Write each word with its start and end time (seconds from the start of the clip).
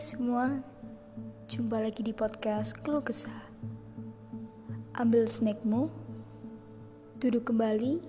semua, 0.00 0.64
jumpa 1.44 1.76
lagi 1.76 2.00
di 2.00 2.16
podcast 2.16 2.72
Keluh 2.80 3.04
Kesah. 3.04 3.52
Ambil 4.96 5.28
snackmu, 5.28 5.92
duduk 7.20 7.52
kembali, 7.52 8.00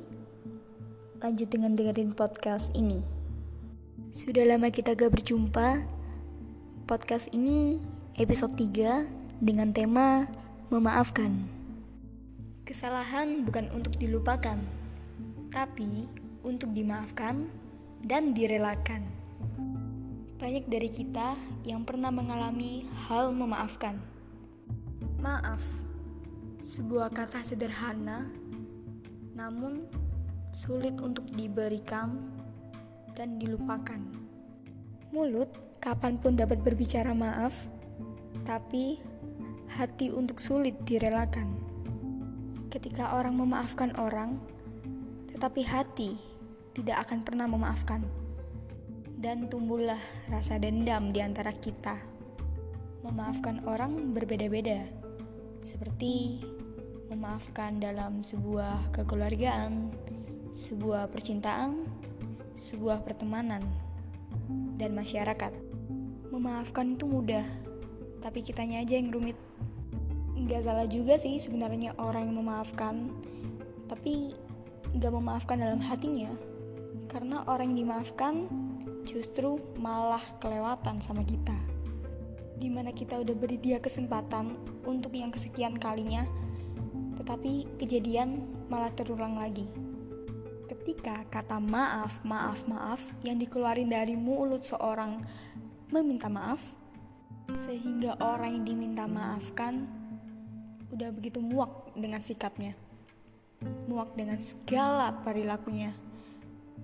lanjut 1.19 1.51
dengan 1.51 1.75
dengerin 1.75 2.15
podcast 2.15 2.71
ini. 2.79 3.03
Sudah 4.15 4.47
lama 4.47 4.71
kita 4.71 4.95
gak 4.95 5.11
berjumpa, 5.11 5.83
podcast 6.87 7.27
ini 7.35 7.83
episode 8.15 8.55
3 8.55 9.43
dengan 9.43 9.75
tema 9.75 10.31
memaafkan. 10.71 11.43
Kesalahan 12.63 13.43
bukan 13.43 13.67
untuk 13.75 13.99
dilupakan, 13.99 14.63
tapi 15.51 16.07
untuk 16.39 16.71
dimaafkan 16.71 17.51
dan 18.07 18.31
direlakan. 18.31 19.20
Banyak 20.41 20.65
dari 20.65 20.89
kita 20.89 21.37
yang 21.69 21.85
pernah 21.85 22.09
mengalami 22.09 22.89
hal 23.05 23.29
memaafkan. 23.29 24.01
Maaf, 25.21 25.61
sebuah 26.65 27.13
kata 27.13 27.45
sederhana, 27.45 28.25
namun 29.37 29.85
sulit 30.49 30.97
untuk 30.97 31.29
diberikan 31.37 32.33
dan 33.13 33.37
dilupakan. 33.37 34.01
Mulut 35.13 35.77
kapan 35.77 36.17
pun 36.17 36.33
dapat 36.33 36.57
berbicara 36.65 37.13
maaf, 37.13 37.53
tapi 38.41 38.97
hati 39.77 40.09
untuk 40.09 40.41
sulit 40.41 40.73
direlakan. 40.89 41.53
Ketika 42.73 43.13
orang 43.13 43.37
memaafkan 43.37 43.93
orang, 43.93 44.41
tetapi 45.29 45.61
hati 45.69 46.17
tidak 46.73 47.05
akan 47.05 47.21
pernah 47.21 47.45
memaafkan 47.45 48.20
dan 49.21 49.45
tumbuhlah 49.45 50.01
rasa 50.33 50.57
dendam 50.57 51.13
di 51.13 51.21
antara 51.21 51.53
kita. 51.53 51.93
Memaafkan 53.05 53.61
orang 53.69 54.17
berbeda-beda, 54.17 54.89
seperti 55.61 56.41
memaafkan 57.13 57.77
dalam 57.77 58.25
sebuah 58.25 58.89
kekeluargaan, 58.89 59.93
sebuah 60.57 61.13
percintaan, 61.13 61.85
sebuah 62.57 63.05
pertemanan, 63.05 63.61
dan 64.81 64.97
masyarakat. 64.97 65.53
Memaafkan 66.33 66.97
itu 66.97 67.05
mudah, 67.05 67.45
tapi 68.25 68.41
kitanya 68.41 68.81
aja 68.81 68.97
yang 68.97 69.13
rumit. 69.13 69.37
Gak 70.49 70.65
salah 70.65 70.89
juga 70.89 71.21
sih 71.21 71.37
sebenarnya 71.37 71.93
orang 72.01 72.25
yang 72.25 72.41
memaafkan, 72.41 73.13
tapi 73.85 74.33
gak 74.97 75.13
memaafkan 75.13 75.61
dalam 75.61 75.77
hatinya. 75.77 76.33
Karena 77.05 77.45
orang 77.45 77.75
yang 77.75 77.85
dimaafkan 77.85 78.49
justru 79.05 79.59
malah 79.81 80.21
kelewatan 80.37 81.01
sama 81.01 81.25
kita. 81.25 81.55
Di 82.61 82.69
mana 82.69 82.93
kita 82.93 83.17
udah 83.17 83.33
beri 83.33 83.57
dia 83.57 83.81
kesempatan 83.81 84.53
untuk 84.85 85.17
yang 85.17 85.33
kesekian 85.33 85.81
kalinya, 85.81 86.25
tetapi 87.17 87.65
kejadian 87.81 88.45
malah 88.69 88.93
terulang 88.93 89.37
lagi. 89.37 89.65
Ketika 90.69 91.25
kata 91.27 91.57
maaf, 91.57 92.21
maaf, 92.23 92.63
maaf 92.69 93.01
yang 93.25 93.41
dikeluarin 93.41 93.89
dari 93.89 94.13
mulut 94.13 94.61
seorang 94.61 95.25
meminta 95.89 96.29
maaf, 96.29 96.61
sehingga 97.51 98.15
orang 98.21 98.61
yang 98.61 98.65
diminta 98.65 99.09
maafkan 99.09 99.89
udah 100.93 101.09
begitu 101.11 101.43
muak 101.43 101.91
dengan 101.97 102.23
sikapnya, 102.23 102.77
muak 103.89 104.15
dengan 104.15 104.39
segala 104.39 105.11
perilakunya 105.25 106.10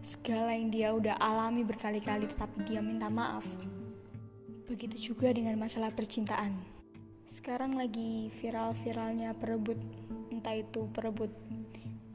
segala 0.02 0.54
yang 0.54 0.70
dia 0.70 0.90
udah 0.94 1.16
alami 1.18 1.66
berkali-kali 1.66 2.30
tetapi 2.30 2.68
dia 2.68 2.82
minta 2.82 3.10
maaf. 3.10 3.46
Begitu 4.68 5.14
juga 5.14 5.32
dengan 5.32 5.56
masalah 5.58 5.96
percintaan. 5.96 6.58
Sekarang 7.28 7.76
lagi 7.76 8.32
viral-viralnya 8.40 9.36
perebut, 9.36 9.80
entah 10.32 10.56
itu 10.56 10.88
perebut 10.92 11.32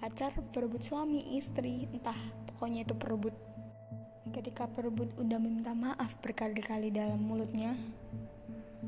pacar, 0.03 0.35
perebut 0.51 0.83
suami, 0.83 1.39
istri, 1.39 1.87
entah 1.95 2.19
pokoknya 2.51 2.83
itu 2.83 2.95
perebut. 2.99 3.31
Ketika 4.35 4.67
perebut 4.67 5.15
udah 5.15 5.39
meminta 5.39 5.71
maaf 5.77 6.19
berkali-kali 6.19 6.91
dalam 6.91 7.23
mulutnya, 7.23 7.79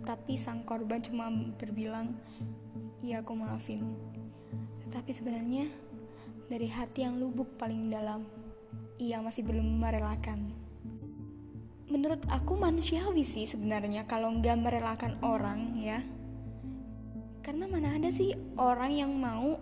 tapi 0.02 0.34
sang 0.34 0.66
korban 0.66 0.98
cuma 0.98 1.30
berbilang, 1.54 2.18
"Iya, 2.98 3.22
aku 3.22 3.38
maafin." 3.38 3.94
Tapi 4.90 5.10
sebenarnya 5.14 5.70
dari 6.50 6.66
hati 6.66 7.06
yang 7.06 7.22
lubuk 7.22 7.54
paling 7.62 7.94
dalam, 7.94 8.26
ia 8.98 9.18
masih 9.18 9.42
belum 9.42 9.82
merelakan. 9.82 10.54
Menurut 11.90 12.22
aku 12.30 12.56
manusiawi 12.58 13.22
sih 13.26 13.44
sebenarnya 13.46 14.06
kalau 14.08 14.30
nggak 14.34 14.56
merelakan 14.58 15.18
orang 15.20 15.78
ya. 15.78 16.00
Karena 17.44 17.68
mana 17.68 18.00
ada 18.00 18.08
sih 18.08 18.32
orang 18.56 18.92
yang 18.94 19.12
mau 19.12 19.60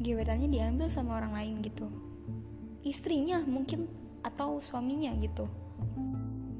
gebetannya 0.00 0.48
diambil 0.48 0.88
sama 0.88 1.20
orang 1.20 1.36
lain 1.36 1.54
gitu. 1.60 1.86
Istrinya 2.86 3.42
mungkin 3.44 3.86
atau 4.24 4.58
suaminya 4.58 5.12
gitu. 5.20 5.46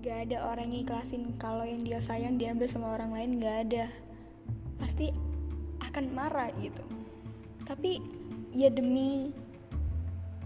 Gak 0.07 0.31
ada 0.31 0.47
orang 0.47 0.71
yang 0.71 0.87
ikhlasin 0.87 1.35
kalau 1.35 1.67
yang 1.67 1.83
dia 1.83 1.99
sayang 1.99 2.39
diambil 2.39 2.71
sama 2.71 2.95
orang 2.95 3.11
lain 3.11 3.43
gak 3.43 3.57
ada. 3.67 3.85
Pasti 4.79 5.11
akan 5.83 6.05
marah 6.15 6.53
gitu. 6.63 6.85
Tapi 7.67 7.99
ya 8.55 8.71
demi 8.71 9.35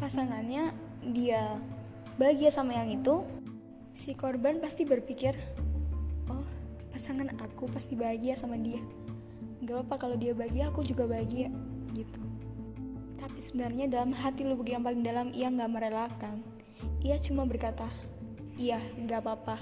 pasangannya 0.00 0.72
dia 1.00 1.56
bahagia 2.21 2.53
sama 2.53 2.77
yang 2.77 2.93
itu, 2.93 3.25
si 3.97 4.12
korban 4.12 4.61
pasti 4.61 4.84
berpikir, 4.84 5.33
oh 6.28 6.44
pasangan 6.93 7.33
aku 7.41 7.69
pasti 7.72 7.97
bahagia 7.97 8.37
sama 8.37 8.61
dia. 8.61 8.81
Gak 9.65 9.88
apa 9.88 9.94
kalau 9.97 10.16
dia 10.16 10.37
bahagia, 10.37 10.69
aku 10.69 10.84
juga 10.84 11.09
bahagia 11.09 11.49
gitu. 11.97 12.21
Tapi 13.21 13.38
sebenarnya 13.41 13.88
dalam 13.88 14.12
hati 14.16 14.44
lubuk 14.44 14.69
yang 14.69 14.84
paling 14.84 15.05
dalam 15.05 15.33
ia 15.33 15.49
nggak 15.53 15.71
merelakan. 15.72 16.41
Ia 17.05 17.17
cuma 17.21 17.44
berkata, 17.44 17.88
iya 18.56 18.81
nggak 19.00 19.21
apa-apa 19.25 19.56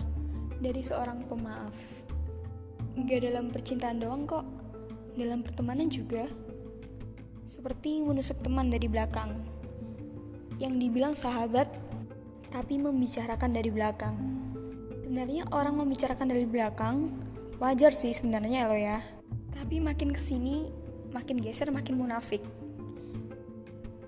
dari 0.59 0.83
seorang 0.83 1.27
pemaaf. 1.27 1.75
Gak 2.99 3.23
dalam 3.23 3.55
percintaan 3.55 4.03
doang 4.03 4.27
kok, 4.27 4.43
dalam 5.15 5.47
pertemanan 5.47 5.87
juga. 5.87 6.27
Seperti 7.47 8.03
menusuk 8.03 8.43
teman 8.43 8.71
dari 8.71 8.91
belakang 8.91 9.58
yang 10.59 10.75
dibilang 10.77 11.15
sahabat 11.15 11.71
tapi 12.51 12.77
membicarakan 12.77 13.55
dari 13.55 13.71
belakang. 13.71 14.15
Sebenarnya 15.07 15.49
orang 15.55 15.79
membicarakan 15.79 16.29
dari 16.29 16.45
belakang 16.45 17.15
wajar 17.63 17.95
sih 17.95 18.13
sebenarnya 18.13 18.69
lo 18.69 18.77
ya. 18.77 19.01
Tapi 19.55 19.81
makin 19.81 20.13
ke 20.13 20.21
sini 20.21 20.69
makin 21.15 21.41
geser 21.41 21.71
makin 21.73 21.97
munafik. 21.97 22.45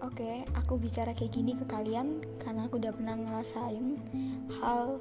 Oke, 0.01 0.45
aku 0.53 0.77
bicara 0.77 1.15
kayak 1.17 1.33
gini 1.33 1.53
ke 1.57 1.65
kalian 1.65 2.21
karena 2.43 2.69
aku 2.69 2.77
udah 2.83 2.93
pernah 2.93 3.17
ngerasain 3.17 3.87
hal 4.61 5.01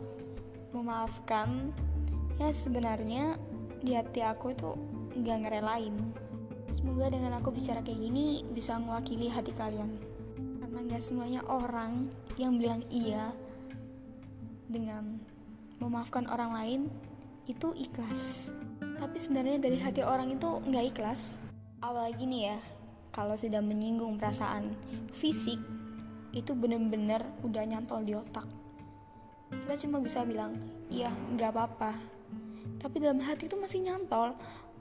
memaafkan 0.72 1.74
ya 2.38 2.54
sebenarnya 2.54 3.36
di 3.82 3.98
hati 3.98 4.22
aku 4.24 4.54
itu 4.54 4.72
nggak 5.18 5.50
ngerelain. 5.50 5.96
Semoga 6.70 7.10
dengan 7.10 7.42
aku 7.42 7.50
bicara 7.50 7.82
kayak 7.82 8.00
gini 8.00 8.46
bisa 8.54 8.78
mewakili 8.78 9.28
hati 9.28 9.50
kalian 9.58 10.09
karena 10.80 10.96
nggak 10.96 11.08
semuanya 11.12 11.44
orang 11.52 12.08
yang 12.40 12.56
bilang 12.56 12.80
iya 12.88 13.36
dengan 14.72 15.20
memaafkan 15.84 16.24
orang 16.32 16.56
lain 16.56 16.82
itu 17.52 17.76
ikhlas. 17.76 18.56
Tapi 18.80 19.20
sebenarnya 19.20 19.60
dari 19.60 19.76
hati 19.76 20.08
orang 20.08 20.32
itu 20.32 20.48
nggak 20.48 20.96
ikhlas. 20.96 21.44
Apalagi 21.84 22.24
nih 22.24 22.56
ya 22.56 22.58
kalau 23.12 23.36
sudah 23.36 23.60
menyinggung 23.60 24.16
perasaan 24.16 24.72
fisik 25.12 25.60
itu 26.32 26.56
bener-bener 26.56 27.28
udah 27.44 27.64
nyantol 27.68 28.00
di 28.08 28.16
otak. 28.16 28.48
Kita 29.52 29.76
cuma 29.84 30.00
bisa 30.00 30.24
bilang 30.24 30.56
iya 30.88 31.12
nggak 31.12 31.60
apa-apa. 31.60 31.92
Tapi 32.80 33.04
dalam 33.04 33.20
hati 33.20 33.52
itu 33.52 33.60
masih 33.60 33.84
nyantol. 33.84 34.32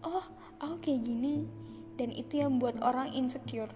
Oh 0.06 0.22
aku 0.62 0.78
kayak 0.78 1.02
gini. 1.02 1.42
Dan 1.98 2.14
itu 2.14 2.38
yang 2.38 2.62
buat 2.62 2.78
orang 2.86 3.10
insecure. 3.18 3.74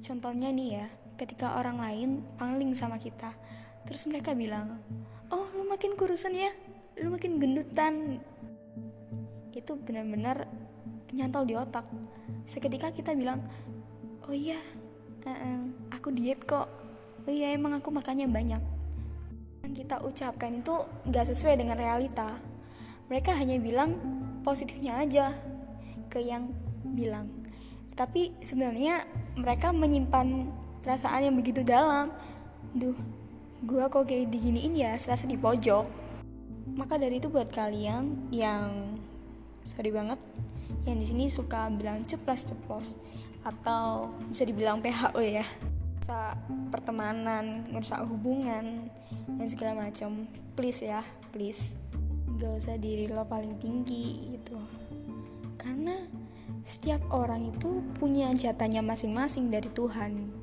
Contohnya 0.00 0.48
nih 0.48 0.70
ya 0.80 1.01
ketika 1.22 1.54
orang 1.54 1.78
lain 1.78 2.26
pangling 2.34 2.74
sama 2.74 2.98
kita. 2.98 3.30
Terus 3.86 4.10
mereka 4.10 4.34
bilang 4.34 4.82
oh 5.30 5.46
lu 5.54 5.70
makin 5.70 5.94
kurusan 5.94 6.34
ya. 6.34 6.50
Lu 6.98 7.14
makin 7.14 7.38
gendutan. 7.38 8.18
Itu 9.54 9.78
benar-benar 9.78 10.50
nyantol 11.14 11.46
di 11.46 11.54
otak. 11.54 11.86
Seketika 12.50 12.90
kita 12.90 13.14
bilang 13.14 13.46
oh 14.26 14.34
iya 14.34 14.58
uh 15.22 15.30
-uh, 15.30 15.60
aku 15.94 16.10
diet 16.10 16.42
kok. 16.42 16.66
Oh 17.22 17.30
iya 17.30 17.54
emang 17.54 17.78
aku 17.78 17.94
makannya 17.94 18.26
banyak. 18.26 18.62
Yang 19.62 19.86
kita 19.86 20.02
ucapkan 20.02 20.58
itu 20.58 20.74
gak 21.06 21.30
sesuai 21.30 21.54
dengan 21.54 21.78
realita. 21.78 22.34
Mereka 23.06 23.30
hanya 23.38 23.62
bilang 23.62 23.94
positifnya 24.42 24.98
aja 24.98 25.30
ke 26.10 26.18
yang 26.18 26.50
bilang. 26.82 27.30
Tapi 27.94 28.34
sebenarnya 28.42 29.06
mereka 29.38 29.70
menyimpan 29.70 30.50
perasaan 30.82 31.30
yang 31.30 31.36
begitu 31.38 31.62
dalam. 31.62 32.10
Duh 32.74 32.94
gue 33.62 33.84
kok 33.86 34.10
kayak 34.10 34.34
diginiin 34.34 34.74
ya 34.74 34.92
serasa 34.98 35.30
di 35.30 35.38
pojok. 35.38 35.86
Maka 36.74 36.98
dari 36.98 37.22
itu 37.22 37.30
buat 37.30 37.46
kalian 37.54 38.30
yang 38.34 38.98
sorry 39.62 39.94
banget 39.94 40.18
yang 40.82 40.98
di 40.98 41.06
sini 41.06 41.30
suka 41.30 41.70
bilang 41.70 42.02
ceplos 42.02 42.42
ceplos 42.42 42.98
atau 43.46 44.10
bisa 44.26 44.42
dibilang 44.42 44.82
PHO 44.82 45.22
ya 45.22 45.46
merusak 46.02 46.34
pertemanan 46.74 47.70
merusak 47.70 48.02
hubungan 48.02 48.90
dan 49.38 49.46
segala 49.46 49.86
macam. 49.86 50.26
Please 50.58 50.82
ya 50.82 51.06
please. 51.30 51.78
Gak 52.42 52.58
usah 52.58 52.74
diri 52.74 53.06
lo 53.06 53.22
paling 53.22 53.54
tinggi 53.62 54.34
gitu. 54.34 54.58
Karena 55.54 56.02
setiap 56.66 56.98
orang 57.14 57.54
itu 57.54 57.78
punya 58.02 58.34
jatahnya 58.34 58.82
masing-masing 58.82 59.54
dari 59.54 59.70
Tuhan 59.70 60.41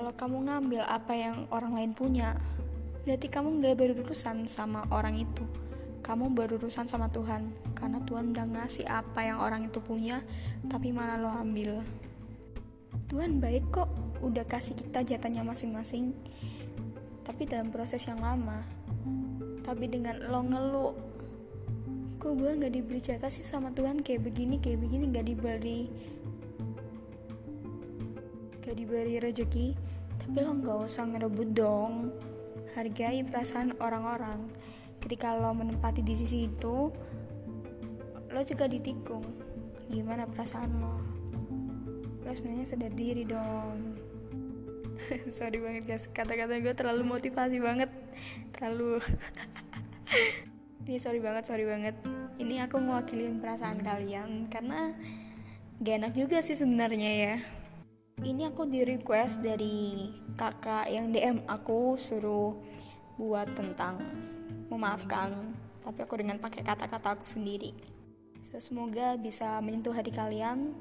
kalau 0.00 0.16
kamu 0.16 0.48
ngambil 0.48 0.82
apa 0.88 1.12
yang 1.12 1.44
orang 1.52 1.76
lain 1.76 1.92
punya 1.92 2.32
berarti 3.04 3.28
kamu 3.28 3.60
gak 3.60 3.76
berurusan 3.76 4.48
sama 4.48 4.80
orang 4.88 5.12
itu. 5.20 5.44
Kamu 6.00 6.32
berurusan 6.32 6.88
sama 6.88 7.12
Tuhan 7.12 7.52
karena 7.76 8.00
Tuhan 8.08 8.32
udah 8.32 8.48
ngasih 8.48 8.88
apa 8.88 9.28
yang 9.28 9.44
orang 9.44 9.68
itu 9.68 9.76
punya 9.84 10.24
tapi 10.72 10.88
malah 10.88 11.20
lo 11.20 11.28
ambil. 11.28 11.84
Tuhan 13.12 13.44
baik 13.44 13.68
kok 13.68 13.92
udah 14.24 14.48
kasih 14.48 14.72
kita 14.72 15.04
jatahnya 15.04 15.44
masing-masing. 15.44 16.16
Tapi 17.20 17.44
dalam 17.44 17.68
proses 17.68 18.00
yang 18.08 18.24
lama 18.24 18.64
tapi 19.68 19.84
dengan 19.84 20.16
lo 20.16 20.40
ngeluh 20.40 20.94
kok 22.16 22.32
gue 22.40 22.56
nggak 22.56 22.72
diberi 22.72 23.04
jatah 23.04 23.28
sih 23.28 23.44
sama 23.44 23.68
Tuhan? 23.76 24.00
Kayak 24.00 24.32
begini 24.32 24.64
kayak 24.64 24.80
begini 24.80 25.12
nggak 25.12 25.28
diberi 25.28 25.80
gak 28.70 28.78
diberi 28.78 29.18
rezeki 29.18 29.89
tapi 30.30 30.46
lo 30.46 30.54
nggak 30.62 30.86
usah 30.86 31.10
ngerebut 31.10 31.58
dong. 31.58 32.14
Hargai 32.78 33.26
perasaan 33.26 33.74
orang-orang. 33.82 34.46
Ketika 35.02 35.34
lo 35.34 35.50
menempati 35.50 36.06
di 36.06 36.14
sisi 36.14 36.46
itu 36.46 36.86
lo 38.30 38.40
juga 38.46 38.70
ditikung. 38.70 39.26
Gimana 39.90 40.30
perasaan 40.30 40.70
lo? 40.78 41.02
Lo 42.22 42.30
sebenarnya 42.30 42.62
sadar 42.62 42.94
diri 42.94 43.26
dong. 43.26 43.98
Sorry 45.34 45.58
banget 45.58 45.90
guys. 45.90 46.06
Kata-kata 46.06 46.62
gue 46.62 46.78
terlalu 46.78 47.10
motivasi 47.10 47.58
banget. 47.58 47.90
Terlalu. 48.54 49.02
Ini 50.86 50.98
sorry 51.02 51.18
banget 51.18 51.50
sorry 51.50 51.66
banget. 51.66 51.98
Ini 52.38 52.70
aku 52.70 52.78
mewakilin 52.78 53.42
perasaan 53.42 53.82
kalian 53.82 54.46
karena 54.46 54.94
gak 55.82 56.02
enak 56.02 56.12
juga 56.14 56.38
sih 56.42 56.58
sebenarnya 56.58 57.10
ya 57.14 57.34
ini 58.20 58.48
aku 58.48 58.68
di 58.68 58.84
request 58.84 59.40
dari 59.40 60.12
kakak 60.36 60.92
yang 60.92 61.08
DM 61.12 61.44
aku 61.48 61.96
suruh 61.96 62.56
buat 63.16 63.48
tentang 63.56 64.00
memaafkan 64.68 65.56
tapi 65.80 66.04
aku 66.04 66.20
dengan 66.20 66.36
pakai 66.36 66.60
kata-kata 66.60 67.16
aku 67.16 67.24
sendiri. 67.24 67.72
So, 68.40 68.60
semoga 68.60 69.16
bisa 69.16 69.60
menyentuh 69.64 69.92
hati 69.96 70.12
kalian. 70.12 70.76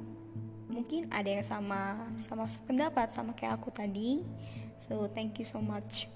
Mungkin 0.70 1.12
ada 1.12 1.28
yang 1.28 1.44
sama 1.44 2.12
sama 2.20 2.46
pendapat 2.68 3.10
sama 3.10 3.34
kayak 3.34 3.58
aku 3.58 3.74
tadi. 3.74 4.22
So 4.80 5.12
thank 5.12 5.42
you 5.42 5.48
so 5.48 5.60
much. 5.60 6.08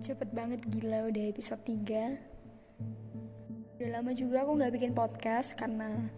Cepet 0.00 0.32
banget 0.32 0.64
gila 0.64 1.12
udah 1.12 1.24
episode 1.28 1.60
3 1.66 2.36
udah 3.76 3.88
lama 3.92 4.16
juga 4.16 4.40
aku 4.40 4.56
nggak 4.56 4.72
bikin 4.72 4.96
podcast 4.96 5.52
karena 5.52 6.08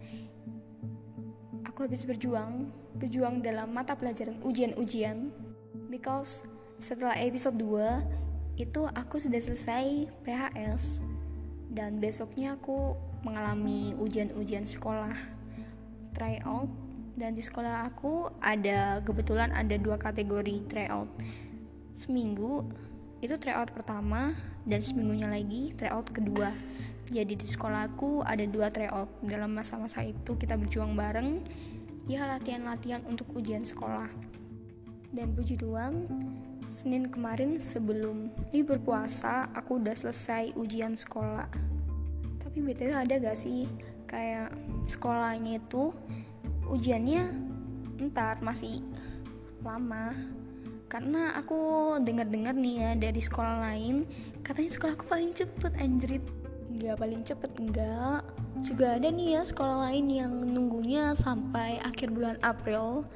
aku 1.67 1.83
habis 1.83 2.07
berjuang 2.07 2.71
berjuang 2.99 3.39
dalam 3.39 3.71
mata 3.71 3.95
pelajaran 3.95 4.37
ujian-ujian. 4.43 5.31
Because 5.87 6.45
setelah 6.77 7.15
episode 7.17 7.57
2 7.57 8.59
itu 8.59 8.83
aku 8.91 9.17
sudah 9.23 9.39
selesai 9.39 10.11
PHS 10.27 10.99
dan 11.71 12.03
besoknya 12.03 12.59
aku 12.59 12.93
mengalami 13.23 13.95
ujian-ujian 13.95 14.67
sekolah. 14.67 15.15
Tryout 16.11 16.67
dan 17.15 17.35
di 17.35 17.43
sekolah 17.43 17.87
aku 17.87 18.31
ada 18.43 18.99
kebetulan 19.03 19.51
ada 19.55 19.75
dua 19.79 19.95
kategori 19.95 20.67
tryout. 20.67 21.07
Seminggu 21.95 22.67
itu 23.19 23.35
tryout 23.35 23.75
pertama 23.75 24.35
dan 24.63 24.79
seminggunya 24.79 25.27
lagi 25.27 25.75
tryout 25.75 26.11
kedua. 26.11 26.51
Jadi 27.09 27.35
di 27.35 27.47
sekolah 27.47 27.91
aku 27.91 28.23
ada 28.23 28.43
dua 28.47 28.71
tryout. 28.71 29.11
Dalam 29.23 29.51
masa-masa 29.51 30.03
itu 30.03 30.35
kita 30.39 30.55
berjuang 30.55 30.95
bareng 30.95 31.43
ya 32.09 32.25
latihan-latihan 32.25 33.05
untuk 33.05 33.29
ujian 33.37 33.61
sekolah. 33.61 34.09
Dan 35.13 35.37
puji 35.37 35.61
Tuhan 35.61 36.09
Senin 36.69 37.09
kemarin 37.09 37.57
sebelum 37.57 38.29
libur 38.53 38.77
puasa 38.77 39.49
aku 39.57 39.81
udah 39.81 39.93
selesai 39.93 40.53
ujian 40.53 40.93
sekolah. 40.93 41.49
Tapi 42.41 42.57
btw 42.61 42.93
ada 42.93 43.17
gak 43.17 43.37
sih? 43.37 43.65
Kayak 44.05 44.53
sekolahnya 44.85 45.61
itu 45.61 45.89
ujiannya 46.69 47.29
ntar 48.09 48.41
masih 48.45 48.85
lama. 49.65 50.13
Karena 50.89 51.37
aku 51.37 51.97
dengar-dengar 52.01 52.53
nih 52.57 52.75
ya 52.81 52.91
dari 52.97 53.21
sekolah 53.21 53.61
lain 53.61 54.05
katanya 54.41 54.71
sekolah 54.73 54.93
aku 54.97 55.05
paling 55.09 55.33
cepet 55.33 55.73
anjrit. 55.77 56.25
Nggak 56.69 56.95
paling 57.01 57.21
cepet 57.25 57.51
enggak 57.57 58.21
juga 58.59 58.99
ada 58.99 59.07
nih 59.07 59.39
ya 59.39 59.41
sekolah 59.43 59.89
lain 59.89 60.05
yang 60.11 60.33
nunggunya 60.35 61.15
sampai 61.15 61.79
akhir 61.79 62.11
bulan 62.11 62.37
April. 62.43 63.07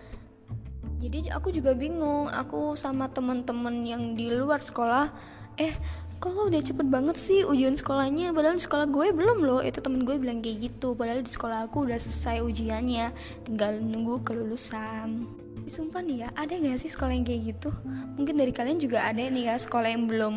Jadi 1.03 1.27
aku 1.35 1.51
juga 1.51 1.75
bingung 1.75 2.31
aku 2.31 2.79
sama 2.79 3.11
teman-teman 3.11 3.83
yang 3.83 4.15
di 4.15 4.31
luar 4.31 4.63
sekolah 4.63 5.11
eh 5.59 5.75
kok 6.23 6.31
udah 6.31 6.63
cepet 6.63 6.87
banget 6.87 7.19
sih 7.19 7.43
ujian 7.43 7.75
sekolahnya? 7.75 8.31
Padahal 8.31 8.55
di 8.55 8.63
sekolah 8.63 8.87
gue 8.87 9.11
belum 9.11 9.43
loh. 9.43 9.59
Itu 9.59 9.83
temen 9.83 10.07
gue 10.07 10.15
bilang 10.15 10.39
kayak 10.39 10.71
gitu. 10.71 10.95
Padahal 10.95 11.19
di 11.19 11.27
sekolah 11.27 11.67
aku 11.67 11.91
udah 11.91 11.99
selesai 11.99 12.39
ujiannya 12.39 13.11
tinggal 13.43 13.75
nunggu 13.75 14.23
kelulusan. 14.23 15.27
Sumpah 15.67 15.99
nih 15.99 16.23
ya 16.23 16.29
ada 16.39 16.55
gak 16.55 16.79
sih 16.79 16.87
sekolah 16.87 17.11
yang 17.11 17.27
kayak 17.27 17.51
gitu? 17.51 17.75
Mungkin 18.15 18.39
dari 18.39 18.55
kalian 18.55 18.79
juga 18.79 19.03
ada 19.03 19.19
nih 19.19 19.51
ya 19.51 19.55
sekolah 19.59 19.91
yang 19.91 20.07
belum 20.07 20.35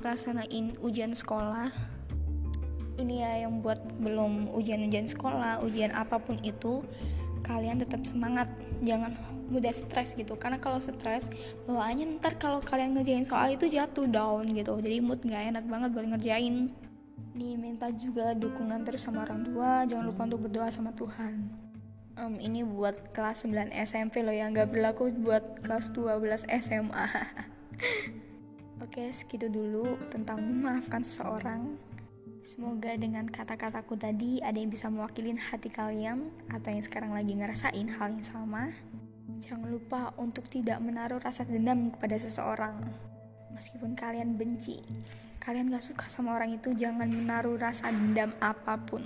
laksanain 0.00 0.80
ujian 0.80 1.12
sekolah 1.12 1.93
ini 2.98 3.22
ya 3.22 3.46
yang 3.46 3.58
buat 3.58 3.80
belum 3.98 4.54
ujian-ujian 4.54 5.10
sekolah 5.10 5.62
ujian 5.66 5.90
apa 5.90 6.20
pun 6.22 6.38
itu 6.42 6.82
kalian 7.44 7.82
tetap 7.82 8.02
semangat. 8.08 8.48
Jangan 8.80 9.14
mudah 9.52 9.72
stres 9.74 10.16
gitu. 10.16 10.34
Karena 10.40 10.56
kalau 10.56 10.80
stres 10.80 11.28
bawaannya 11.68 12.18
ntar 12.18 12.40
kalau 12.40 12.64
kalian 12.64 12.96
ngerjain 12.96 13.26
soal 13.26 13.52
itu 13.52 13.68
jatuh 13.68 14.08
down 14.08 14.48
gitu. 14.50 14.74
Jadi 14.80 14.98
mood 15.04 15.20
nggak 15.20 15.54
enak 15.54 15.64
banget 15.68 15.90
buat 15.92 16.06
ngerjain. 16.16 16.72
Nih 17.34 17.54
minta 17.58 17.90
juga 17.90 18.32
dukungan 18.32 18.86
terus 18.86 19.04
sama 19.04 19.26
orang 19.26 19.44
tua. 19.44 19.84
Jangan 19.84 20.04
lupa 20.08 20.22
untuk 20.24 20.48
berdoa 20.48 20.70
sama 20.70 20.94
Tuhan. 20.96 21.50
Um, 22.14 22.38
ini 22.38 22.62
buat 22.62 23.10
kelas 23.10 23.42
9 23.42 23.74
SMP 23.74 24.22
loh 24.22 24.30
yang 24.30 24.54
nggak 24.54 24.70
berlaku 24.70 25.10
buat 25.18 25.66
kelas 25.66 25.90
12 25.98 26.46
SMA 26.62 27.10
Oke, 28.86 29.10
segitu 29.10 29.50
dulu 29.50 29.98
tentang 30.14 30.38
memaafkan 30.38 31.02
seseorang. 31.02 31.74
Semoga 32.44 32.92
dengan 33.00 33.24
kata-kataku 33.24 33.96
tadi 33.96 34.36
ada 34.44 34.60
yang 34.60 34.68
bisa 34.68 34.92
mewakilin 34.92 35.40
hati 35.40 35.72
kalian 35.72 36.28
atau 36.52 36.76
yang 36.76 36.84
sekarang 36.84 37.16
lagi 37.16 37.32
ngerasain 37.32 37.88
hal 37.96 38.12
yang 38.12 38.20
sama. 38.20 38.68
Jangan 39.40 39.72
lupa 39.72 40.12
untuk 40.20 40.44
tidak 40.52 40.76
menaruh 40.84 41.16
rasa 41.24 41.48
dendam 41.48 41.88
kepada 41.96 42.20
seseorang. 42.20 42.84
Meskipun 43.56 43.96
kalian 43.96 44.36
benci, 44.36 44.84
kalian 45.40 45.72
gak 45.72 45.88
suka 45.88 46.04
sama 46.04 46.36
orang 46.36 46.52
itu, 46.52 46.76
jangan 46.76 47.08
menaruh 47.08 47.56
rasa 47.56 47.88
dendam 47.88 48.36
apa 48.44 48.76
pun. 48.76 49.00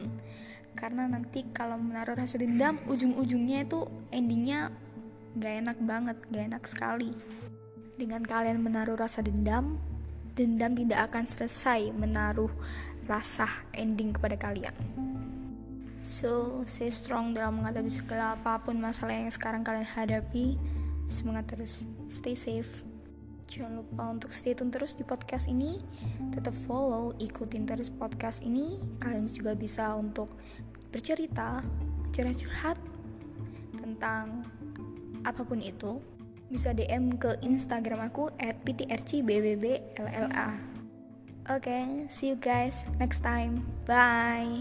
Karena 0.75 1.07
nanti 1.07 1.47
kalau 1.55 1.79
menaruh 1.79 2.19
rasa 2.19 2.43
dendam, 2.43 2.83
ujung-ujungnya 2.91 3.71
itu 3.71 3.87
endingnya 4.11 4.75
gak 5.39 5.63
enak 5.63 5.79
banget, 5.87 6.19
gak 6.35 6.43
enak 6.43 6.65
sekali. 6.67 7.15
Dengan 7.95 8.27
kalian 8.27 8.59
menaruh 8.59 8.99
rasa 8.99 9.23
dendam, 9.23 9.79
dendam 10.35 10.75
tidak 10.75 11.11
akan 11.11 11.23
selesai 11.23 11.95
menaruh 11.95 12.51
rasa 13.09 13.49
ending 13.73 14.13
kepada 14.13 14.37
kalian. 14.37 14.77
So, 16.05 16.63
stay 16.65 16.93
strong 16.93 17.35
dalam 17.37 17.61
menghadapi 17.61 17.91
segala 17.91 18.37
apa 18.39 18.61
pun 18.63 18.81
masalah 18.81 19.19
yang 19.19 19.33
sekarang 19.33 19.65
kalian 19.67 19.89
hadapi. 19.89 20.57
Semangat 21.09 21.53
terus, 21.53 21.89
stay 22.09 22.37
safe. 22.37 22.85
Jangan 23.49 23.81
lupa 23.81 24.13
untuk 24.13 24.29
stay 24.33 24.53
tune 24.53 24.69
terus 24.69 24.93
di 24.93 25.05
podcast 25.09 25.49
ini. 25.49 25.81
Tetap 26.33 26.53
follow, 26.69 27.17
ikutin 27.17 27.65
terus 27.65 27.89
podcast 27.89 28.45
ini. 28.45 28.77
Kalian 29.01 29.25
juga 29.29 29.57
bisa 29.57 29.97
untuk 29.97 30.33
bercerita, 30.93 31.65
curhat-curhat 32.13 32.77
tentang 33.81 34.45
apa 35.25 35.43
pun 35.45 35.65
itu. 35.65 36.01
Bisa 36.49 36.73
DM 36.73 37.21
ke 37.21 37.37
Instagram 37.45 38.09
aku 38.09 38.33
@ptrcbblla. 38.41 39.19
Okay, 41.49 42.05
see 42.13 42.29
you 42.29 42.37
guys 42.37 42.85
next 43.01 43.25
time. 43.25 43.65
Bye. 43.87 44.61